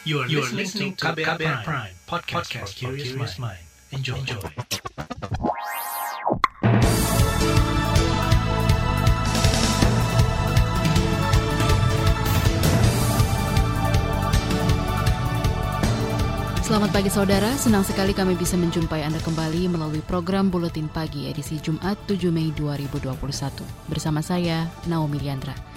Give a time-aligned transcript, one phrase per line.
[0.00, 3.60] You are, you are listening to KBR, KBR Prime, Prime podcast, podcast for curious mind.
[3.92, 4.16] Enjoy.
[4.16, 4.40] Enjoy.
[16.64, 21.60] Selamat pagi saudara, senang sekali kami bisa menjumpai Anda kembali melalui program Buletin Pagi edisi
[21.60, 23.04] Jumat 7 Mei 2021.
[23.84, 25.69] Bersama saya, Naomi Liandra.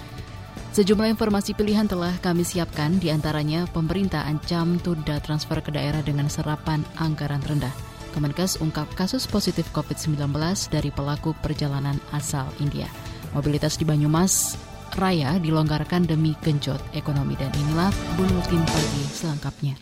[0.74, 6.26] Sejumlah informasi pilihan telah kami siapkan, di antaranya pemerintah ancam tunda transfer ke daerah dengan
[6.26, 7.70] serapan anggaran rendah.
[8.10, 10.34] Kemenkes ungkap kasus positif COVID-19
[10.74, 12.90] dari pelaku perjalanan asal India.
[13.38, 14.58] Mobilitas di Banyumas
[14.98, 19.78] Raya dilonggarkan demi genjot ekonomi dan inilah Buletin Pagi selengkapnya.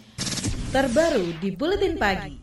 [0.76, 2.41] Terbaru di Buletin Pagi.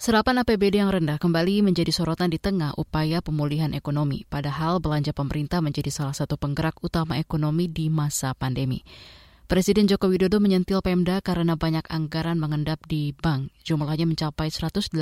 [0.00, 5.60] Serapan APBD yang rendah kembali menjadi sorotan di tengah upaya pemulihan ekonomi, padahal belanja pemerintah
[5.60, 8.80] menjadi salah satu penggerak utama ekonomi di masa pandemi.
[9.44, 13.52] Presiden Joko Widodo menyentil Pemda karena banyak anggaran mengendap di bank.
[13.60, 14.96] Jumlahnya mencapai 182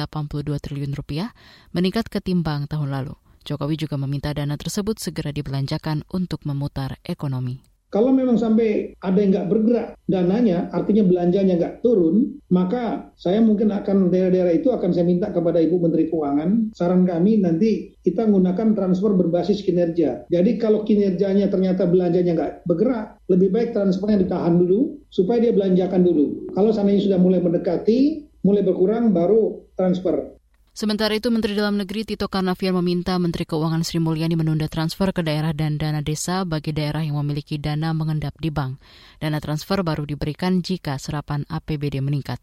[0.58, 1.30] triliun rupiah,
[1.70, 3.14] meningkat ketimbang tahun lalu.
[3.46, 7.67] Jokowi juga meminta dana tersebut segera dibelanjakan untuk memutar ekonomi.
[7.88, 13.72] Kalau memang sampai ada yang nggak bergerak dananya, artinya belanjanya nggak turun, maka saya mungkin
[13.72, 18.76] akan daerah-daerah itu akan saya minta kepada Ibu Menteri Keuangan, saran kami nanti kita menggunakan
[18.76, 20.28] transfer berbasis kinerja.
[20.28, 26.04] Jadi kalau kinerjanya ternyata belanjanya nggak bergerak, lebih baik transfernya ditahan dulu, supaya dia belanjakan
[26.04, 26.52] dulu.
[26.52, 30.37] Kalau seandainya sudah mulai mendekati, mulai berkurang, baru transfer.
[30.78, 35.26] Sementara itu, Menteri Dalam Negeri Tito Karnavian meminta Menteri Keuangan Sri Mulyani menunda transfer ke
[35.26, 38.78] daerah dan dana desa bagi daerah yang memiliki dana mengendap di bank.
[39.18, 42.38] Dana transfer baru diberikan jika serapan APBD meningkat.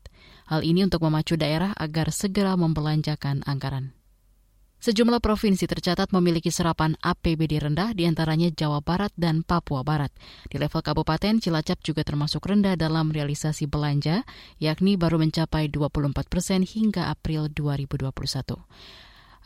[0.52, 3.96] Hal ini untuk memacu daerah agar segera membelanjakan anggaran.
[4.86, 10.14] Sejumlah provinsi tercatat memiliki serapan APBD rendah, di antaranya Jawa Barat dan Papua Barat.
[10.46, 14.22] Di level kabupaten, Cilacap juga termasuk rendah dalam realisasi belanja,
[14.62, 18.14] yakni baru mencapai 24 persen hingga April 2021.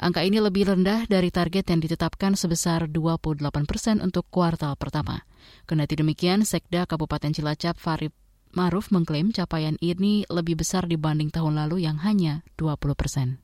[0.04, 5.24] Angka ini lebih rendah dari target yang ditetapkan sebesar 28 persen untuk kuartal pertama.
[5.64, 8.12] Kendati demikian, Sekda Kabupaten Cilacap Farid
[8.52, 13.40] Maruf mengklaim capaian ini lebih besar dibanding tahun lalu yang hanya 20 persen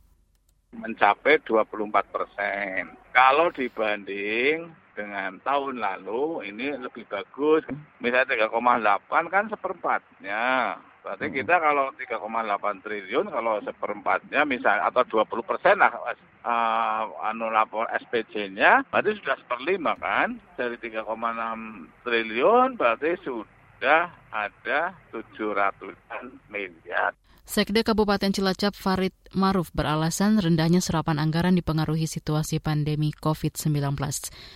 [0.78, 2.92] mencapai 24 persen.
[3.16, 7.68] Kalau dibanding dengan tahun lalu ini lebih bagus.
[8.00, 10.80] Misalnya 3,8 kan seperempatnya.
[11.06, 11.36] Berarti hmm.
[11.38, 15.94] kita kalau 3,8 triliun kalau seperempatnya misalnya atau 20 persen lah
[16.42, 21.06] uh, anu lapor SPJ-nya berarti sudah seperlima kan dari 3,6
[22.02, 25.94] triliun berarti sudah ada 700
[26.50, 27.14] miliar.
[27.46, 33.94] Sekda Kabupaten Cilacap Farid Maruf beralasan rendahnya serapan anggaran dipengaruhi situasi pandemi COVID-19.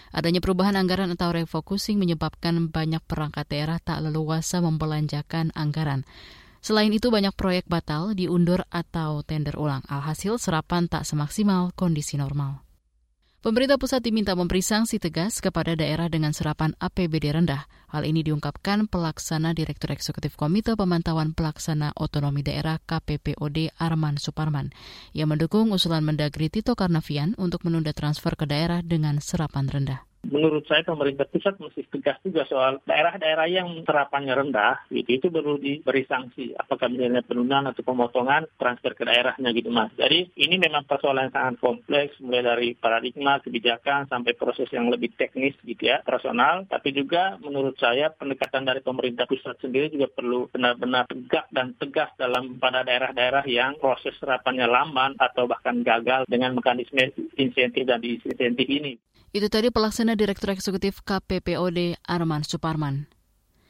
[0.10, 6.02] Adanya perubahan anggaran atau refocusing menyebabkan banyak perangkat daerah tak leluasa membelanjakan anggaran.
[6.66, 9.86] Selain itu banyak proyek batal, diundur atau tender ulang.
[9.88, 12.69] Alhasil serapan tak semaksimal kondisi normal.
[13.40, 17.72] Pemerintah pusat diminta memberi sanksi tegas kepada daerah dengan serapan APBD rendah.
[17.88, 24.76] Hal ini diungkapkan pelaksana Direktur Eksekutif Komite Pemantauan Pelaksana Otonomi Daerah KPPOD Arman Suparman.
[25.16, 30.68] Ia mendukung usulan Mendagri Tito Karnavian untuk menunda transfer ke daerah dengan serapan rendah menurut
[30.68, 35.10] saya pemerintah pusat mesti tegas juga soal daerah-daerah yang terapannya rendah gitu.
[35.16, 36.60] Itu perlu diberi sanksi.
[36.60, 39.92] Apakah misalnya penundaan atau pemotongan transfer ke daerahnya gitu mas.
[39.96, 45.16] Jadi ini memang persoalan yang sangat kompleks mulai dari paradigma kebijakan sampai proses yang lebih
[45.16, 46.68] teknis gitu ya personal.
[46.68, 52.12] Tapi juga menurut saya pendekatan dari pemerintah pusat sendiri juga perlu benar-benar tegak dan tegas
[52.20, 58.68] dalam pada daerah-daerah yang proses serapannya lamban atau bahkan gagal dengan mekanisme insentif dan disinsentif
[58.68, 63.10] ini itu tadi pelaksana Direktur Eksekutif KPPOD Arman Suparman.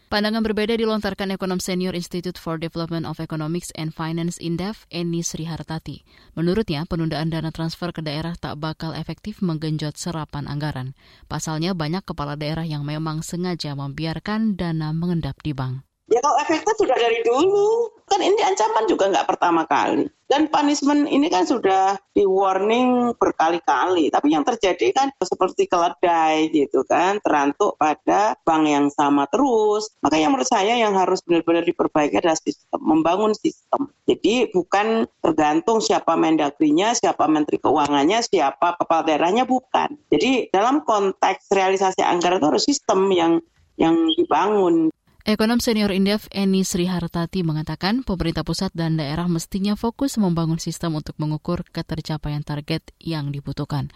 [0.09, 6.01] Pandangan berbeda dilontarkan ekonom senior Institute for Development of Economics and Finance Indef, Eni Srihartati.
[6.33, 10.97] Menurutnya, penundaan dana transfer ke daerah tak bakal efektif menggenjot serapan anggaran.
[11.29, 15.88] Pasalnya, banyak kepala daerah yang memang sengaja membiarkan dana mengendap di bank.
[16.09, 20.09] Ya kalau efeknya sudah dari dulu, kan ini ancaman juga nggak pertama kali.
[20.29, 24.13] Dan punishment ini kan sudah di warning berkali-kali.
[24.13, 29.89] Tapi yang terjadi kan seperti keledai gitu kan, terantuk pada bank yang sama terus.
[30.05, 33.89] Makanya menurut saya yang harus benar-benar diperbaiki adalah sistem, membangun sistem.
[34.05, 39.97] Jadi bukan tergantung siapa mendagrinya, siapa menteri keuangannya, siapa kepala daerahnya, bukan.
[40.13, 43.33] Jadi dalam konteks realisasi anggaran itu harus sistem yang
[43.81, 44.93] yang dibangun.
[45.27, 51.19] Ekonom senior Indef Eni Srihartati mengatakan pemerintah pusat dan daerah mestinya fokus membangun sistem untuk
[51.19, 53.91] mengukur ketercapaian target yang dibutuhkan.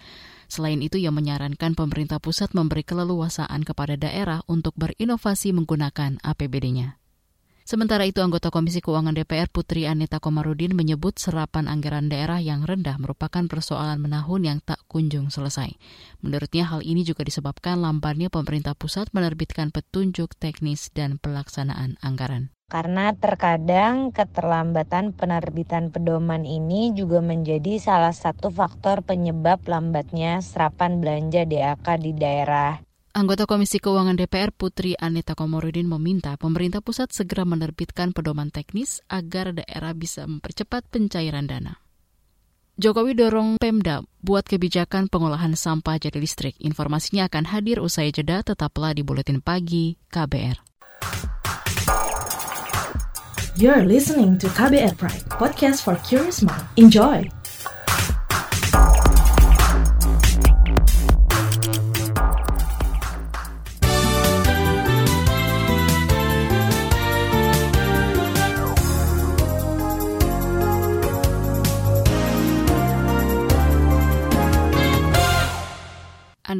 [0.52, 7.03] Selain itu, ia menyarankan pemerintah pusat memberi keleluasaan kepada daerah untuk berinovasi menggunakan APBD-nya.
[7.64, 13.00] Sementara itu, anggota Komisi Keuangan DPR Putri Anita Komarudin menyebut serapan anggaran daerah yang rendah
[13.00, 15.72] merupakan persoalan menahun yang tak kunjung selesai.
[16.20, 23.14] Menurutnya hal ini juga disebabkan lambannya pemerintah pusat menerbitkan petunjuk teknis dan pelaksanaan anggaran karena
[23.14, 31.86] terkadang keterlambatan penerbitan pedoman ini juga menjadi salah satu faktor penyebab lambatnya serapan belanja DAK
[32.02, 32.82] di daerah.
[33.14, 39.54] Anggota Komisi Keuangan DPR Putri Anita Komorudin meminta pemerintah pusat segera menerbitkan pedoman teknis agar
[39.54, 41.78] daerah bisa mempercepat pencairan dana.
[42.82, 46.58] Jokowi dorong Pemda buat kebijakan pengolahan sampah jadi listrik.
[46.58, 50.58] Informasinya akan hadir usai jeda, tetaplah di Buletin Pagi KBR.
[53.62, 56.66] You're listening to KBR Pride, podcast for curious mind.
[56.82, 57.30] Enjoy!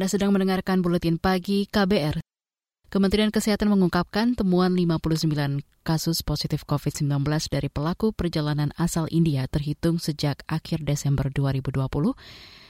[0.04, 2.20] Anda sedang mendengarkan buletin pagi KBR.
[2.92, 5.32] Kementerian Kesehatan mengungkapkan temuan 59
[5.80, 11.88] kasus positif COVID-19 dari pelaku perjalanan asal India terhitung sejak akhir Desember 2020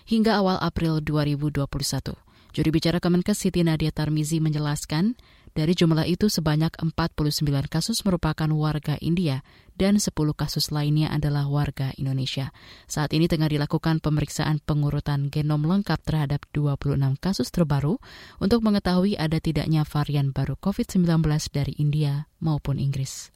[0.07, 2.15] hingga awal April 2021.
[2.55, 5.19] Juri bicara Kemenkes Siti Nadia Tarmizi menjelaskan,
[5.55, 9.47] dari jumlah itu sebanyak 49 kasus merupakan warga India
[9.79, 12.51] dan 10 kasus lainnya adalah warga Indonesia.
[12.91, 18.03] Saat ini tengah dilakukan pemeriksaan pengurutan genom lengkap terhadap 26 kasus terbaru
[18.43, 21.23] untuk mengetahui ada tidaknya varian baru COVID-19
[21.55, 23.31] dari India maupun Inggris.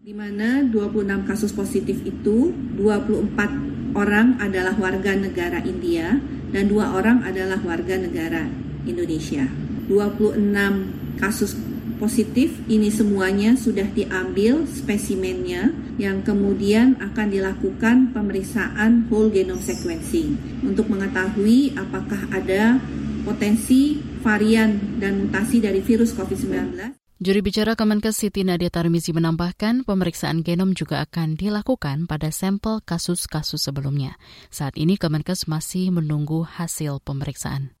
[0.00, 2.50] Di mana 26 kasus positif itu
[2.82, 6.18] 24 orang adalah warga negara India
[6.50, 8.48] dan dua orang adalah warga negara
[8.88, 9.46] Indonesia.
[9.90, 11.54] 26 kasus
[12.00, 20.88] positif ini semuanya sudah diambil spesimennya yang kemudian akan dilakukan pemeriksaan whole genome sequencing untuk
[20.88, 22.80] mengetahui apakah ada
[23.22, 26.96] potensi varian dan mutasi dari virus COVID-19.
[27.20, 33.60] Juri bicara Kemenkes Siti Nadia Tarmizi menambahkan pemeriksaan genom juga akan dilakukan pada sampel kasus-kasus
[33.60, 34.16] sebelumnya.
[34.48, 37.76] Saat ini Kemenkes masih menunggu hasil pemeriksaan.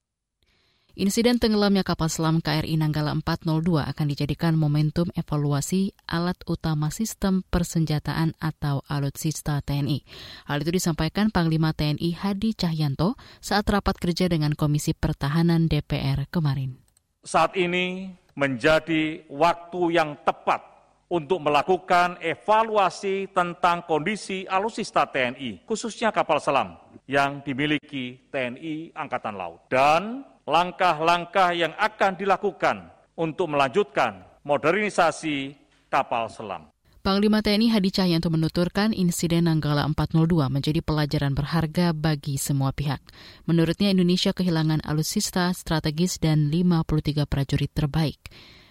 [1.00, 8.36] Insiden tenggelamnya kapal selam KRI Nanggala 402 akan dijadikan momentum evaluasi alat utama sistem persenjataan
[8.36, 10.04] atau alutsista TNI.
[10.44, 16.76] Hal itu disampaikan Panglima TNI Hadi Cahyanto saat rapat kerja dengan Komisi Pertahanan DPR kemarin.
[17.24, 20.60] Saat ini menjadi waktu yang tepat
[21.08, 26.76] untuk melakukan evaluasi tentang kondisi alutsista TNI, khususnya kapal selam
[27.08, 29.64] yang dimiliki TNI Angkatan Laut.
[29.72, 35.54] Dan langkah-langkah yang akan dilakukan untuk melanjutkan modernisasi
[35.86, 36.66] kapal selam.
[37.00, 43.00] Panglima TNI Hadi Cahyanto menuturkan insiden Nanggala 402 menjadi pelajaran berharga bagi semua pihak.
[43.48, 48.20] Menurutnya Indonesia kehilangan alutsista strategis dan 53 prajurit terbaik.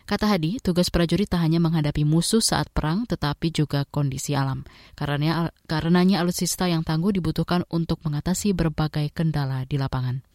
[0.05, 4.61] Kata Hadi, tugas prajurit tak hanya menghadapi musuh saat perang, tetapi juga kondisi alam.
[4.93, 10.28] Karenanya, karenanya alutsista yang tangguh dibutuhkan untuk mengatasi berbagai kendala di lapangan.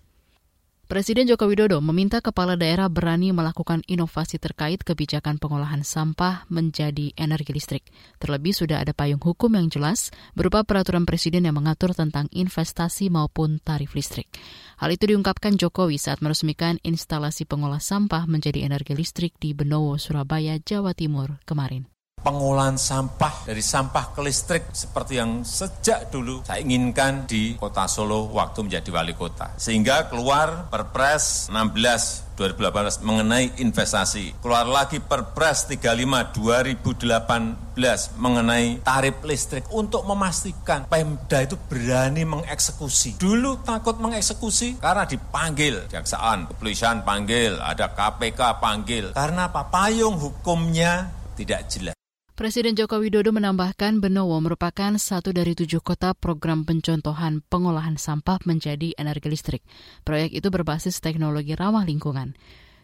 [0.84, 7.56] Presiden Joko Widodo meminta kepala daerah berani melakukan inovasi terkait kebijakan pengolahan sampah menjadi energi
[7.56, 7.88] listrik.
[8.20, 13.64] Terlebih sudah ada payung hukum yang jelas berupa peraturan presiden yang mengatur tentang investasi maupun
[13.64, 14.28] tarif listrik.
[14.76, 20.60] Hal itu diungkapkan Jokowi saat meresmikan instalasi pengolah sampah menjadi energi listrik di Benowo, Surabaya,
[20.60, 21.93] Jawa Timur kemarin
[22.24, 28.32] pengolahan sampah dari sampah ke listrik seperti yang sejak dulu saya inginkan di kota Solo
[28.32, 29.52] waktu menjadi wali kota.
[29.60, 34.42] Sehingga keluar Perpres 16 2018 mengenai investasi.
[34.42, 43.22] Keluar lagi Perpres 35 2018 mengenai tarif listrik untuk memastikan Pemda itu berani mengeksekusi.
[43.22, 49.04] Dulu takut mengeksekusi karena dipanggil kejaksaan, kepolisian panggil, ada KPK panggil.
[49.14, 49.70] Karena apa?
[49.70, 51.94] Payung hukumnya tidak jelas.
[52.34, 58.90] Presiden Joko Widodo menambahkan Benowo merupakan satu dari tujuh kota program pencontohan pengolahan sampah menjadi
[58.98, 59.62] energi listrik.
[60.02, 62.34] Proyek itu berbasis teknologi ramah lingkungan.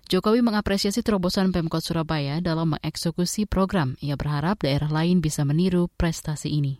[0.07, 3.99] Jokowi mengapresiasi terobosan Pemkot Surabaya dalam mengeksekusi program.
[3.99, 6.78] Ia berharap daerah lain bisa meniru prestasi ini.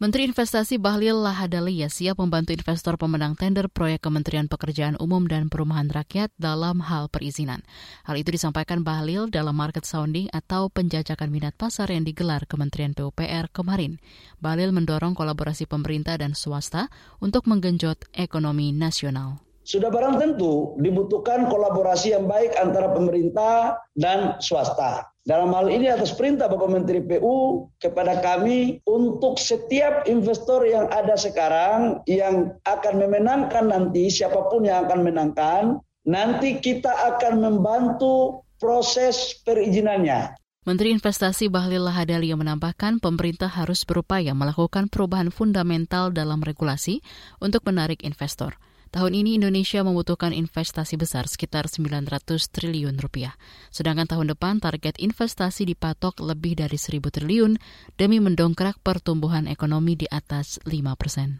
[0.00, 5.92] Menteri Investasi Bahlil Lahadalia siap membantu investor pemenang tender proyek Kementerian Pekerjaan Umum dan Perumahan
[5.92, 7.60] Rakyat dalam hal perizinan.
[8.08, 13.52] Hal itu disampaikan Bahlil dalam market sounding atau penjajakan minat pasar yang digelar Kementerian PUPR
[13.52, 14.00] kemarin.
[14.40, 16.88] Bahlil mendorong kolaborasi pemerintah dan swasta
[17.20, 19.49] untuk menggenjot ekonomi nasional.
[19.70, 25.06] Sudah barang tentu dibutuhkan kolaborasi yang baik antara pemerintah dan swasta.
[25.22, 31.14] Dalam hal ini atas perintah Bapak Menteri PU kepada kami untuk setiap investor yang ada
[31.14, 39.38] sekarang yang akan memenangkan nanti siapa pun yang akan menangkan nanti kita akan membantu proses
[39.46, 40.34] perizinannya.
[40.66, 47.06] Menteri Investasi Bahlil Lahadalia menambahkan pemerintah harus berupaya melakukan perubahan fundamental dalam regulasi
[47.38, 48.58] untuk menarik investor.
[48.90, 52.10] Tahun ini Indonesia membutuhkan investasi besar sekitar 900
[52.50, 53.38] triliun rupiah.
[53.70, 57.54] Sedangkan tahun depan target investasi dipatok lebih dari 1000 triliun
[57.94, 61.38] demi mendongkrak pertumbuhan ekonomi di atas 5 persen.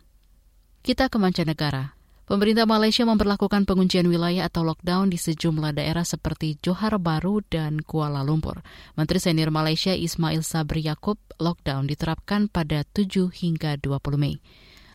[0.86, 1.98] Kita ke mancanegara.
[2.30, 8.22] Pemerintah Malaysia memperlakukan penguncian wilayah atau lockdown di sejumlah daerah seperti Johor Baru dan Kuala
[8.22, 8.62] Lumpur.
[8.94, 14.38] Menteri Senior Malaysia Ismail Sabri Yaakob lockdown diterapkan pada 7 hingga 20 Mei.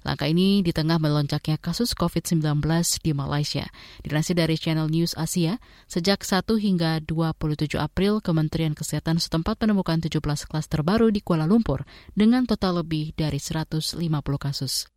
[0.05, 2.61] Langkah ini di tengah melonjaknya kasus COVID-19
[3.01, 3.65] di Malaysia.
[4.05, 5.57] Dilansir dari Channel News Asia,
[5.89, 11.89] sejak 1 hingga 27 April, Kementerian Kesehatan setempat menemukan 17 klaster baru di Kuala Lumpur
[12.13, 13.97] dengan total lebih dari 150
[14.37, 14.93] kasus.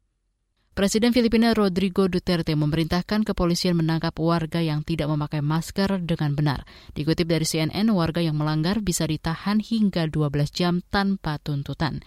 [0.79, 6.63] Presiden Filipina Rodrigo Duterte memerintahkan kepolisian menangkap warga yang tidak memakai masker dengan benar.
[6.95, 11.99] Dikutip dari CNN, warga yang melanggar bisa ditahan hingga 12 jam tanpa tuntutan.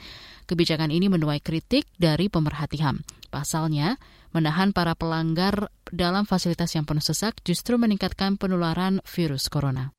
[0.51, 3.07] Kebijakan ini menuai kritik dari pemerhati HAM.
[3.31, 3.95] Pasalnya,
[4.35, 9.95] menahan para pelanggar dalam fasilitas yang penuh sesak justru meningkatkan penularan virus corona.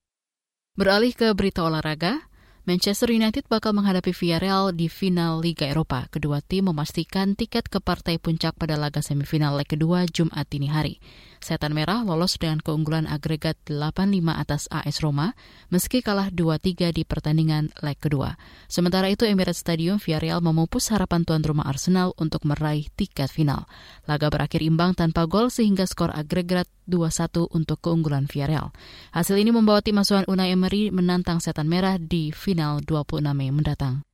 [0.76, 2.28] Beralih ke berita olahraga,
[2.68, 6.12] Manchester United bakal menghadapi Villarreal di final Liga Eropa.
[6.12, 11.00] Kedua tim memastikan tiket ke partai puncak pada laga semifinal leg kedua Jumat dini hari.
[11.42, 15.34] Setan Merah lolos dengan keunggulan agregat 8-5 atas AS Roma,
[15.74, 18.38] meski kalah 2-3 di pertandingan leg kedua.
[18.70, 23.66] Sementara itu Emirates Stadium Villarreal memupus harapan tuan rumah Arsenal untuk meraih tiket final.
[24.06, 28.70] Laga berakhir imbang tanpa gol sehingga skor agregat 2-1 untuk keunggulan Villarreal.
[29.10, 34.06] Hasil ini membawa tim asuhan Unai Emery menantang Setan Merah di final 26 Mei mendatang.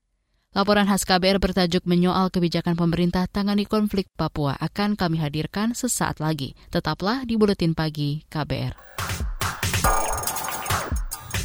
[0.57, 6.57] Laporan khas KBR bertajuk menyoal kebijakan pemerintah tangani konflik Papua akan kami hadirkan sesaat lagi.
[6.73, 8.73] Tetaplah di Buletin Pagi KBR.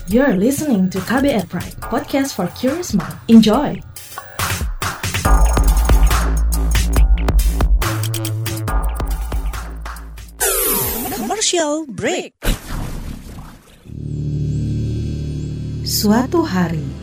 [0.07, 3.11] You're listening to KBR Pride, podcast for curious mind.
[3.27, 3.75] Enjoy!
[11.11, 12.39] Commercial break.
[15.83, 17.02] Suatu hari,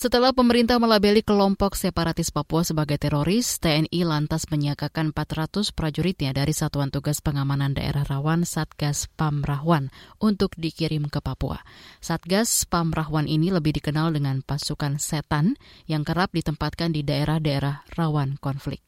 [0.00, 6.88] Setelah pemerintah melabeli kelompok separatis Papua sebagai teroris, TNI lantas menyiagakan 400 prajuritnya dari Satuan
[6.88, 11.60] Tugas Pengamanan Daerah Rawan Satgas Pamrahwan untuk dikirim ke Papua.
[12.00, 18.80] Satgas Pamrahwan ini lebih dikenal dengan pasukan setan yang kerap ditempatkan di daerah-daerah rawan konflik.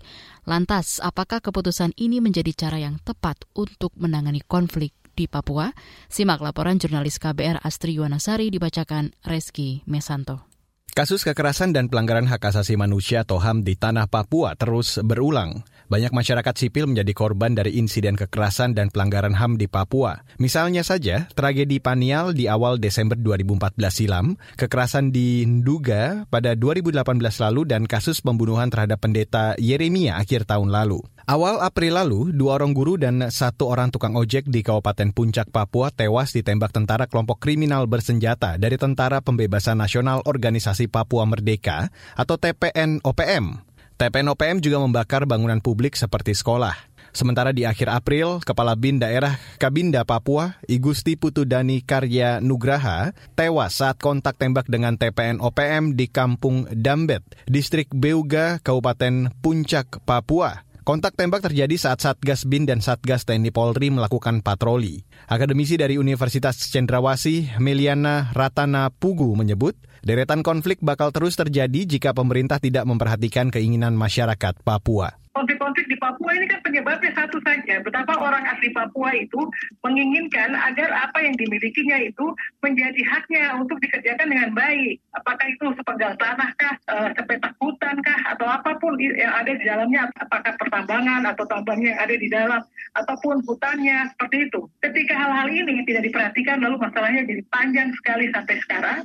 [0.48, 5.76] Lantas, apakah keputusan ini menjadi cara yang tepat untuk menangani konflik di Papua?
[6.08, 10.51] Simak laporan jurnalis KBR Astri Yuwanasari dibacakan Reski Mesanto.
[10.92, 15.64] Kasus kekerasan dan pelanggaran hak asasi manusia atau HAM di tanah Papua terus berulang.
[15.88, 20.20] Banyak masyarakat sipil menjadi korban dari insiden kekerasan dan pelanggaran HAM di Papua.
[20.36, 27.00] Misalnya saja, tragedi Panial di awal Desember 2014 silam, kekerasan di Nduga pada 2018
[27.40, 31.00] lalu, dan kasus pembunuhan terhadap pendeta Yeremia akhir tahun lalu.
[31.22, 35.94] Awal April lalu, dua orang guru dan satu orang tukang ojek di Kabupaten Puncak, Papua
[35.94, 43.62] tewas ditembak tentara kelompok kriminal bersenjata dari Tentara Pembebasan Nasional Organisasi Papua Merdeka atau TPN-OPM.
[44.02, 46.74] TPN-OPM juga membakar bangunan publik seperti sekolah.
[47.14, 54.02] Sementara di akhir April, Kepala BIN Daerah Kabinda Papua, Igusti Putudani Karya Nugraha, tewas saat
[54.02, 60.71] kontak tembak dengan TPN OPM di Kampung Dambet, Distrik Beuga, Kabupaten Puncak, Papua.
[60.82, 65.06] Kontak tembak terjadi saat Satgas BIN dan Satgas TNI Polri melakukan patroli.
[65.30, 72.58] Akademisi dari Universitas Cendrawasih, Meliana Ratana Pugu menyebut, deretan konflik bakal terus terjadi jika pemerintah
[72.58, 78.44] tidak memperhatikan keinginan masyarakat Papua konflik-konflik di Papua ini kan penyebabnya satu saja, betapa orang
[78.48, 79.40] asli Papua itu
[79.80, 85.00] menginginkan agar apa yang dimilikinya itu menjadi haknya untuk dikerjakan dengan baik.
[85.16, 89.64] Apakah itu sepenggal tanah kah, e, sepetak hutan kah, atau apa pun yang ada di
[89.64, 92.60] dalamnya, apakah pertambangan atau tambangnya yang ada di dalam,
[92.96, 94.60] ataupun hutannya, seperti itu.
[94.84, 99.00] Ketika hal-hal ini tidak diperhatikan, lalu masalahnya jadi panjang sekali sampai sekarang,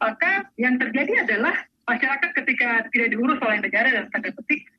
[0.00, 1.56] maka yang terjadi adalah
[1.90, 4.30] masyarakat ketika tidak diurus oleh negara dan tanda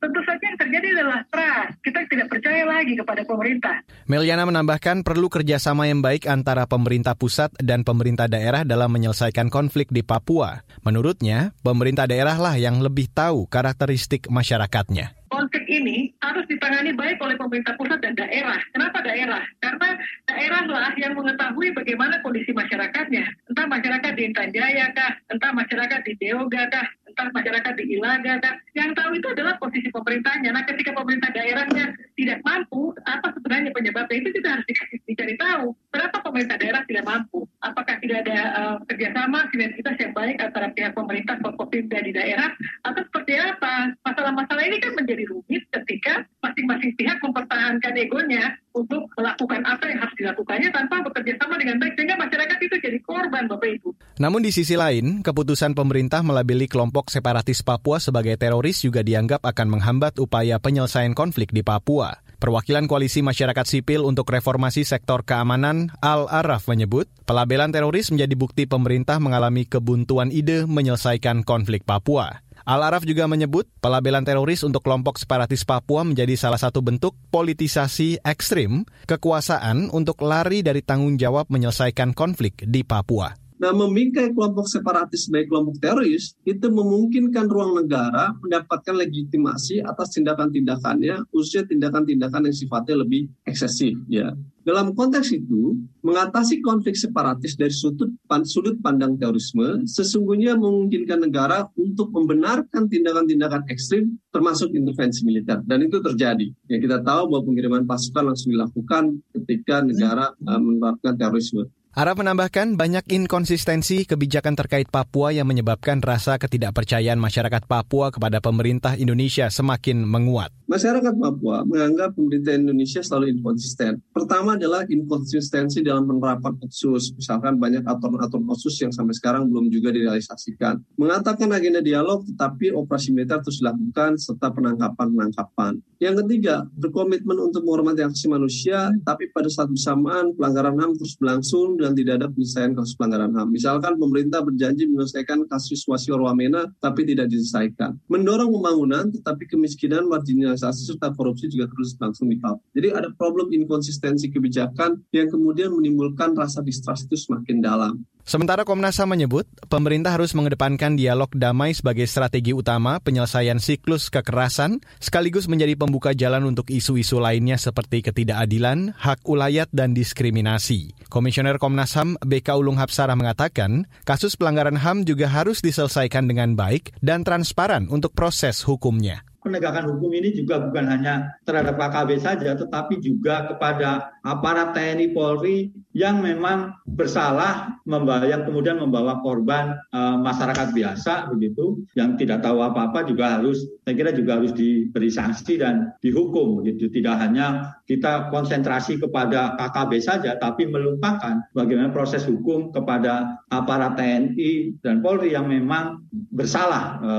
[0.02, 1.78] tentu saja yang terjadi adalah trust.
[1.86, 3.76] Kita tidak percaya lagi kepada pemerintah.
[4.10, 9.94] Meliana menambahkan perlu kerjasama yang baik antara pemerintah pusat dan pemerintah daerah dalam menyelesaikan konflik
[9.94, 10.66] di Papua.
[10.82, 17.34] Menurutnya, pemerintah daerah lah yang lebih tahu karakteristik masyarakatnya konflik ini harus ditangani baik oleh
[17.40, 18.60] pemerintah pusat dan daerah.
[18.76, 19.40] Kenapa daerah?
[19.64, 19.88] Karena
[20.28, 23.24] daerahlah yang mengetahui bagaimana kondisi masyarakatnya.
[23.48, 28.40] Entah masyarakat di Intan Jaya kah, entah masyarakat di Deoga kah, entah masyarakat di Ilaga
[28.40, 28.56] kah.
[28.72, 30.50] Yang tahu itu adalah posisi pemerintahnya.
[30.56, 34.66] Nah ketika pemerintah daerahnya tidak mampu, apa sebenarnya penyebabnya itu kita harus
[35.04, 35.76] dicari tahu.
[35.92, 37.44] Berapa pemerintah daerah tidak mampu?
[37.60, 42.50] Apakah tidak ada uh, kerjasama, sinergitas yang baik antara pihak pemerintah, Forkopimda di daerah,
[42.88, 43.92] atau seperti apa?
[44.12, 50.12] Masalah-masalah ini kan menjadi rumit ketika masing-masing pihak mempertahankan egonya untuk melakukan apa yang harus
[50.20, 53.88] dilakukannya tanpa bekerja sama dengan baik sehingga masyarakat itu jadi korban Bapak Ibu.
[54.20, 59.80] Namun di sisi lain, keputusan pemerintah melabeli kelompok separatis Papua sebagai teroris juga dianggap akan
[59.80, 62.12] menghambat upaya penyelesaian konflik di Papua.
[62.36, 69.16] Perwakilan Koalisi Masyarakat Sipil untuk Reformasi Sektor Keamanan, Al-Araf menyebut, pelabelan teroris menjadi bukti pemerintah
[69.24, 72.44] mengalami kebuntuan ide menyelesaikan konflik Papua.
[72.62, 78.86] Al-Araf juga menyebut pelabelan teroris untuk kelompok separatis Papua menjadi salah satu bentuk politisasi ekstrim
[79.10, 83.41] kekuasaan untuk lari dari tanggung jawab menyelesaikan konflik di Papua.
[83.62, 91.30] Nah, memingkai kelompok separatis sebagai kelompok teroris itu memungkinkan ruang negara mendapatkan legitimasi atas tindakan-tindakannya,
[91.30, 93.94] khususnya tindakan-tindakan yang sifatnya lebih eksesif.
[94.10, 95.74] Ya, dalam konteks itu,
[96.06, 98.10] mengatasi konflik separatis dari sudut,
[98.46, 105.62] sudut pandang terorisme sesungguhnya memungkinkan negara untuk membenarkan tindakan-tindakan ekstrim termasuk intervensi militer.
[105.66, 106.46] Dan itu terjadi.
[106.70, 111.66] Ya, kita tahu bahwa pengiriman pasukan langsung dilakukan ketika negara uh, menerapkan terorisme.
[111.92, 118.96] Arab menambahkan banyak inkonsistensi kebijakan terkait Papua yang menyebabkan rasa ketidakpercayaan masyarakat Papua kepada pemerintah
[118.96, 120.56] Indonesia semakin menguat.
[120.72, 124.00] Masyarakat Papua menganggap pemerintah Indonesia selalu inkonsisten.
[124.08, 127.12] Pertama adalah inkonsistensi dalam penerapan otsus.
[127.12, 130.96] Misalkan banyak aturan-aturan otsus yang sampai sekarang belum juga direalisasikan.
[130.96, 135.76] Mengatakan agenda dialog tetapi operasi militer terus dilakukan serta penangkapan-penangkapan.
[136.00, 141.20] Yang ketiga, berkomitmen untuk menghormati hak asasi manusia tapi pada saat bersamaan pelanggaran HAM terus
[141.20, 143.48] berlangsung dan tidak ada penyelesaian kasus pelanggaran HAM.
[143.50, 147.98] Misalkan pemerintah berjanji menyelesaikan kasus Wasior Wamena tapi tidak diselesaikan.
[148.06, 152.62] Mendorong pembangunan tetapi kemiskinan, marginalisasi serta korupsi juga terus langsung di Papua.
[152.72, 157.94] Jadi ada problem inkonsistensi kebijakan yang kemudian menimbulkan rasa distrust itu semakin dalam.
[158.22, 164.78] Sementara Komnas HAM menyebut, pemerintah harus mengedepankan dialog damai sebagai strategi utama penyelesaian siklus kekerasan,
[165.02, 170.94] sekaligus menjadi pembuka jalan untuk isu-isu lainnya seperti ketidakadilan, hak ulayat, dan diskriminasi.
[171.10, 176.94] Komisioner Komnas HAM BK Ulung Hapsara mengatakan, kasus pelanggaran HAM juga harus diselesaikan dengan baik
[177.02, 183.02] dan transparan untuk proses hukumnya penegakan hukum ini juga bukan hanya terhadap KKB saja, tetapi
[183.02, 191.28] juga kepada aparat TNI Polri yang memang bersalah membawa kemudian membawa korban e, masyarakat biasa
[191.34, 196.62] begitu yang tidak tahu apa-apa juga harus saya kira juga harus diberi sanksi dan dihukum
[196.62, 204.00] gitu tidak hanya kita konsentrasi kepada KKB saja tapi melupakan bagaimana proses hukum kepada aparat
[204.00, 207.12] TNI dan Polri yang memang bersalah e,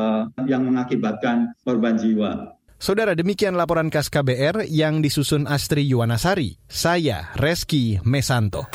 [0.49, 2.57] yang mengakibatkan korban jiwa.
[2.81, 6.57] Saudara demikian laporan khas KBR yang disusun Astri Yuwanasari.
[6.65, 8.67] Saya Reski Mesanto.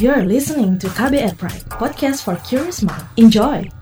[0.00, 3.04] You're listening to KBR Pride, podcast for curious mind.
[3.20, 3.81] Enjoy!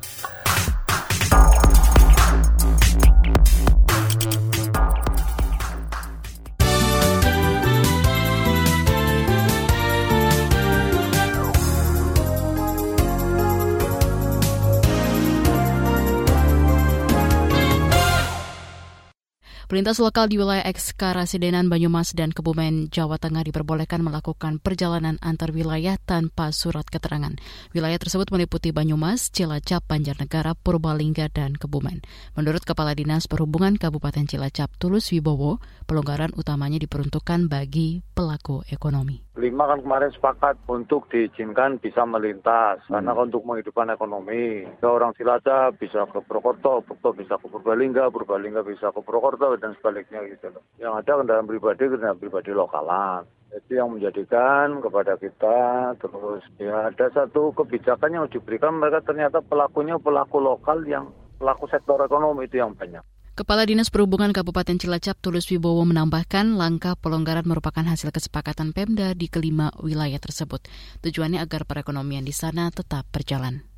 [19.80, 25.96] Lintas lokal di wilayah Ekskarasidenan Banyumas dan Kebumen, Jawa Tengah diperbolehkan melakukan perjalanan antar wilayah
[25.96, 27.32] tanpa surat keterangan.
[27.72, 32.04] Wilayah tersebut meliputi Banyumas, Cilacap, Banjarnegara, Purbalingga, dan Kebumen.
[32.36, 39.30] Menurut Kepala Dinas Perhubungan Kabupaten Cilacap, Tulus Wibowo, pelonggaran utamanya diperuntukkan bagi pelaku ekonomi.
[39.40, 42.92] Lima kan kemarin sepakat untuk diizinkan bisa melintas hmm.
[42.92, 44.68] karena untuk menghidupkan ekonomi.
[44.84, 50.24] Orang Cilacap bisa ke Purwokerto, Purwokerto bisa ke Purbalingga, Purbalingga bisa ke Purwokerto dan sebaliknya
[50.26, 50.62] gitu loh.
[50.80, 53.22] Yang ada kendaraan pribadi kendaraan pribadi lokalan.
[53.50, 55.58] Itu yang menjadikan kepada kita
[55.98, 61.98] terus ya ada satu kebijakan yang diberikan mereka ternyata pelakunya pelaku lokal yang pelaku sektor
[62.02, 63.02] ekonomi itu yang banyak.
[63.40, 69.32] Kepala Dinas Perhubungan Kabupaten Cilacap Tulus Wibowo menambahkan langkah pelonggaran merupakan hasil kesepakatan Pemda di
[69.32, 70.60] kelima wilayah tersebut.
[71.00, 73.69] Tujuannya agar perekonomian di sana tetap berjalan.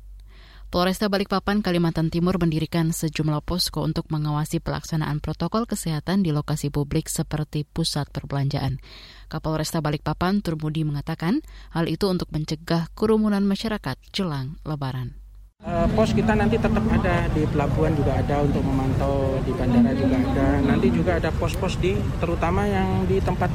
[0.73, 7.13] Polresta Balikpapan, Kalimantan Timur mendirikan sejumlah posko untuk mengawasi pelaksanaan protokol kesehatan di lokasi publik
[7.13, 8.81] seperti pusat perbelanjaan.
[9.29, 11.45] Kapolresta Balikpapan Turmudi mengatakan
[11.77, 15.13] hal itu untuk mencegah kerumunan masyarakat jelang Lebaran.
[15.61, 20.17] Uh, pos kita nanti tetap ada di pelabuhan juga ada untuk memantau di bandara juga
[20.25, 20.57] ada.
[20.57, 23.53] Nanti juga ada pos-pos di terutama yang di tempat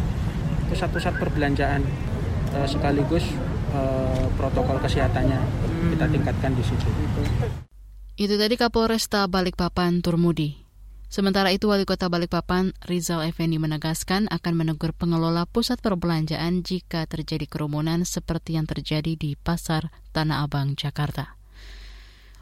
[0.70, 1.82] pusat-pusat perbelanjaan
[2.54, 3.26] uh, sekaligus
[3.72, 5.90] uh, protokol kesehatannya hmm.
[5.96, 6.88] kita tingkatkan di situ.
[8.18, 10.68] Itu tadi Kapolresta Balikpapan Turmudi.
[11.08, 17.48] Sementara itu Wali Kota Balikpapan Rizal Effendi menegaskan akan menegur pengelola pusat perbelanjaan jika terjadi
[17.48, 21.38] kerumunan seperti yang terjadi di Pasar Tanah Abang, Jakarta.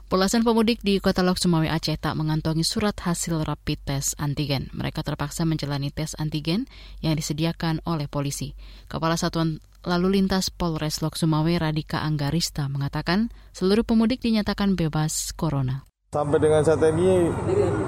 [0.06, 4.70] Belasan pemudik di Kota Lok Sumawe Aceh tak mengantongi surat hasil rapid test antigen.
[4.70, 6.70] Mereka terpaksa menjalani tes antigen
[7.02, 8.54] yang disediakan oleh polisi.
[8.86, 15.86] Kepala Satuan Lalu Lintas Polres Lok Sumawe Radika Anggarista mengatakan seluruh pemudik dinyatakan bebas corona.
[16.10, 17.30] Sampai dengan saat ini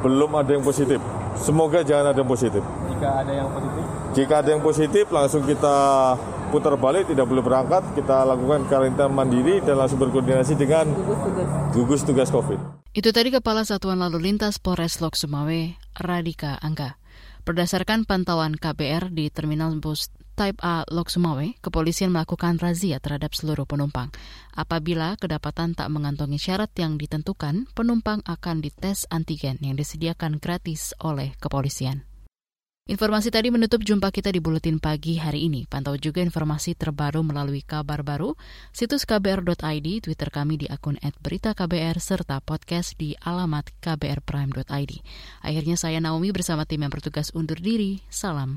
[0.07, 1.03] belum ada yang positif.
[1.35, 2.63] Semoga jangan ada yang positif.
[2.63, 3.83] Jika ada yang positif?
[4.15, 5.77] Jika ada yang positif langsung kita
[6.55, 10.87] putar balik, tidak boleh berangkat, kita lakukan karantina mandiri dan langsung berkoordinasi dengan
[11.75, 12.87] gugus tugas COVID.
[12.95, 16.95] Itu tadi Kepala Satuan Lalu Lintas Polres Lok Sumawe, Radika Angga.
[17.43, 23.67] Berdasarkan pantauan KBR di Terminal Bus Type A Lok Sumawe, kepolisian melakukan razia terhadap seluruh
[23.67, 24.15] penumpang.
[24.55, 31.35] Apabila kedapatan tak mengantongi syarat yang ditentukan, penumpang akan dites antigen yang disediakan gratis oleh
[31.43, 32.07] kepolisian.
[32.89, 35.69] Informasi tadi menutup jumpa kita di Buletin Pagi hari ini.
[35.69, 38.33] Pantau juga informasi terbaru melalui kabar baru,
[38.73, 44.93] situs kbr.id, Twitter kami di akun @beritaKBR, serta podcast di alamat kbrprime.id.
[45.45, 48.01] Akhirnya saya Naomi bersama tim yang bertugas undur diri.
[48.09, 48.57] Salam.